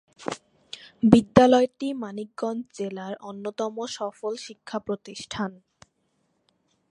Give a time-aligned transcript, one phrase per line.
[1.03, 5.51] বিদ্যালয়টি মানিকগঞ্জ জেলার অন্যতম সফল শিক্ষা প্রতিষ্ঠান।